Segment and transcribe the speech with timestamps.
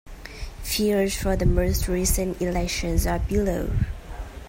[0.63, 3.69] Figures for the most recent elections are below.